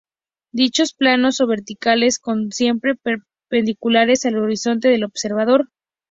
[0.51, 5.69] Dichos planos o "verticales" son siempre perpendiculares al horizonte del observador.